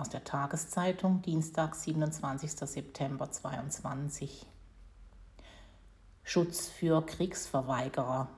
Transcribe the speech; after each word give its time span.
aus 0.00 0.08
der 0.08 0.24
Tageszeitung, 0.24 1.20
Dienstag, 1.20 1.74
27. 1.74 2.52
September 2.52 3.30
2022. 3.30 4.46
Schutz 6.22 6.68
für 6.68 7.04
Kriegsverweigerer. 7.04 8.28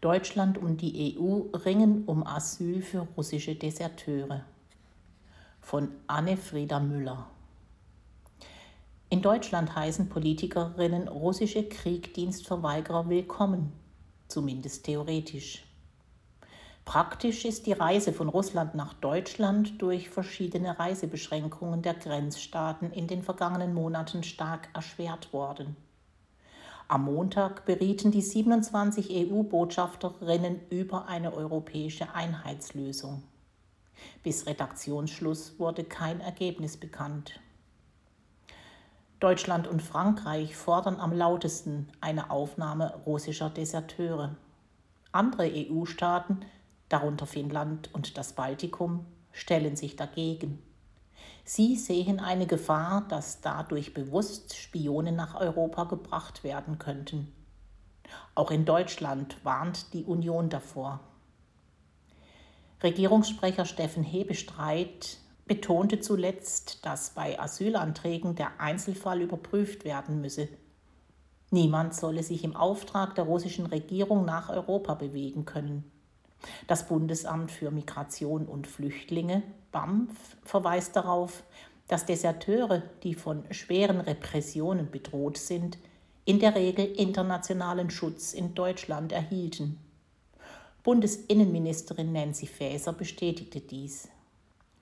Deutschland 0.00 0.56
und 0.56 0.80
die 0.82 1.18
EU 1.18 1.46
ringen 1.56 2.04
um 2.04 2.24
Asyl 2.24 2.80
für 2.80 3.00
russische 3.16 3.56
Deserteure. 3.56 4.44
Von 5.60 5.90
Anne-Frieda 6.06 6.78
Müller. 6.78 7.26
In 9.08 9.22
Deutschland 9.22 9.74
heißen 9.74 10.08
Politikerinnen 10.08 11.08
russische 11.08 11.68
Kriegdienstverweigerer 11.68 13.08
willkommen, 13.08 13.72
zumindest 14.28 14.84
theoretisch. 14.84 15.64
Praktisch 16.86 17.44
ist 17.44 17.66
die 17.66 17.72
Reise 17.72 18.12
von 18.12 18.28
Russland 18.28 18.76
nach 18.76 18.94
Deutschland 18.94 19.82
durch 19.82 20.08
verschiedene 20.08 20.78
Reisebeschränkungen 20.78 21.82
der 21.82 21.94
Grenzstaaten 21.94 22.92
in 22.92 23.08
den 23.08 23.24
vergangenen 23.24 23.74
Monaten 23.74 24.22
stark 24.22 24.68
erschwert 24.72 25.32
worden. 25.32 25.76
Am 26.86 27.04
Montag 27.04 27.64
berieten 27.64 28.12
die 28.12 28.22
27 28.22 29.10
EU-Botschafterinnen 29.10 30.60
über 30.70 31.08
eine 31.08 31.34
europäische 31.34 32.14
Einheitslösung. 32.14 33.24
Bis 34.22 34.46
Redaktionsschluss 34.46 35.58
wurde 35.58 35.82
kein 35.82 36.20
Ergebnis 36.20 36.76
bekannt. 36.76 37.40
Deutschland 39.18 39.66
und 39.66 39.82
Frankreich 39.82 40.54
fordern 40.54 41.00
am 41.00 41.12
lautesten 41.12 41.88
eine 42.00 42.30
Aufnahme 42.30 42.94
russischer 43.06 43.50
Deserteure. 43.50 44.36
Andere 45.10 45.50
EU-Staaten 45.52 46.44
darunter 46.88 47.26
Finnland 47.26 47.92
und 47.94 48.16
das 48.16 48.34
Baltikum, 48.34 49.06
stellen 49.32 49.76
sich 49.76 49.96
dagegen. 49.96 50.62
Sie 51.44 51.76
sehen 51.76 52.18
eine 52.18 52.46
Gefahr, 52.46 53.06
dass 53.08 53.40
dadurch 53.40 53.94
bewusst 53.94 54.56
Spione 54.56 55.12
nach 55.12 55.34
Europa 55.34 55.84
gebracht 55.84 56.42
werden 56.42 56.78
könnten. 56.78 57.32
Auch 58.34 58.50
in 58.50 58.64
Deutschland 58.64 59.44
warnt 59.44 59.92
die 59.92 60.04
Union 60.04 60.48
davor. 60.48 61.00
Regierungssprecher 62.82 63.64
Steffen 63.64 64.02
Hebestreit 64.02 65.18
betonte 65.46 66.00
zuletzt, 66.00 66.84
dass 66.84 67.10
bei 67.10 67.38
Asylanträgen 67.38 68.34
der 68.34 68.60
Einzelfall 68.60 69.22
überprüft 69.22 69.84
werden 69.84 70.20
müsse. 70.20 70.48
Niemand 71.50 71.94
solle 71.94 72.22
sich 72.22 72.42
im 72.44 72.56
Auftrag 72.56 73.14
der 73.14 73.24
russischen 73.24 73.66
Regierung 73.66 74.24
nach 74.24 74.50
Europa 74.50 74.94
bewegen 74.94 75.44
können. 75.44 75.90
Das 76.66 76.88
Bundesamt 76.88 77.50
für 77.50 77.70
Migration 77.70 78.46
und 78.46 78.66
Flüchtlinge, 78.66 79.42
BAMF, 79.72 80.36
verweist 80.44 80.96
darauf, 80.96 81.42
dass 81.88 82.06
Deserteure, 82.06 82.82
die 83.02 83.14
von 83.14 83.44
schweren 83.52 84.00
Repressionen 84.00 84.90
bedroht 84.90 85.38
sind, 85.38 85.78
in 86.24 86.40
der 86.40 86.54
Regel 86.56 86.86
internationalen 86.86 87.90
Schutz 87.90 88.32
in 88.32 88.54
Deutschland 88.54 89.12
erhielten. 89.12 89.78
Bundesinnenministerin 90.82 92.12
Nancy 92.12 92.46
Faeser 92.46 92.92
bestätigte 92.92 93.60
dies. 93.60 94.08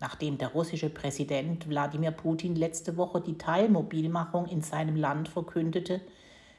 Nachdem 0.00 0.38
der 0.38 0.48
russische 0.48 0.90
Präsident 0.90 1.68
Wladimir 1.68 2.10
Putin 2.10 2.56
letzte 2.56 2.96
Woche 2.96 3.20
die 3.20 3.38
Teilmobilmachung 3.38 4.46
in 4.46 4.60
seinem 4.60 4.96
Land 4.96 5.28
verkündete, 5.28 6.00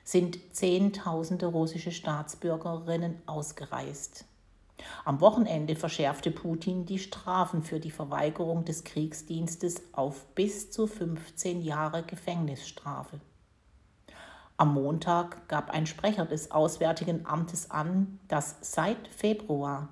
sind 0.04 0.38
Zehntausende 0.52 1.48
russische 1.48 1.92
Staatsbürgerinnen 1.92 3.22
ausgereist. 3.26 4.26
Am 5.04 5.22
Wochenende 5.22 5.76
verschärfte 5.76 6.31
Putin 6.31 6.86
die 6.86 7.00
Strafen 7.00 7.64
für 7.64 7.80
die 7.80 7.92
Verweigerung 7.92 8.66
des 8.66 8.84
Kriegsdienstes 8.84 9.82
auf 9.94 10.26
bis 10.36 10.72
zu 10.72 10.88
15 10.88 11.62
Jahre 11.62 12.04
Gefängnisstrafe. 12.04 13.20
Am 14.58 14.73
Montag 14.73 15.48
gab 15.50 15.70
ein 15.70 15.86
Sprecher 15.86 16.26
des 16.26 16.52
Auswärtigen 16.52 17.26
Amtes 17.26 17.72
an, 17.72 18.20
dass 18.30 18.55
seit 18.61 19.08
Februar 19.10 19.89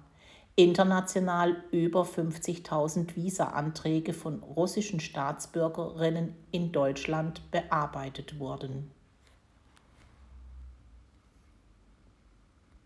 international 0.55 1.63
über 1.71 2.03
50.000 2.03 3.15
Visa-Anträge 3.15 4.13
von 4.13 4.41
russischen 4.41 4.99
Staatsbürgerinnen 4.99 6.35
in 6.51 6.71
Deutschland 6.71 7.51
bearbeitet 7.51 8.39
wurden. 8.39 8.91